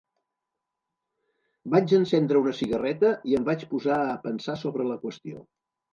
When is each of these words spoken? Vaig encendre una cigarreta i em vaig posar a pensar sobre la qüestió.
Vaig 1.75 1.93
encendre 1.99 2.41
una 2.45 2.55
cigarreta 2.61 3.13
i 3.33 3.37
em 3.41 3.47
vaig 3.51 3.67
posar 3.75 4.03
a 4.07 4.19
pensar 4.25 4.57
sobre 4.63 4.89
la 4.93 4.99
qüestió. 5.05 5.45